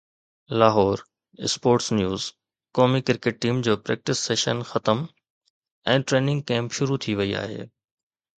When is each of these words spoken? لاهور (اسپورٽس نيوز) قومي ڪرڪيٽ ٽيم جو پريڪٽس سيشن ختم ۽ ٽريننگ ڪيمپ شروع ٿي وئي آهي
لاهور 0.61 1.01
(اسپورٽس 1.47 1.89
نيوز) 1.97 2.23
قومي 2.79 3.01
ڪرڪيٽ 3.09 3.37
ٽيم 3.45 3.59
جو 3.67 3.75
پريڪٽس 3.91 4.25
سيشن 4.31 4.65
ختم 4.71 5.05
۽ 5.95 6.01
ٽريننگ 6.09 6.43
ڪيمپ 6.53 6.81
شروع 6.81 7.01
ٿي 7.07 7.17
وئي 7.23 7.39
آهي 7.45 7.63